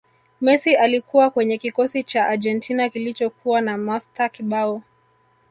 [0.41, 4.81] messi alikuwa kwenye kikosi cha argentina kilichokuwa na mastaa kibao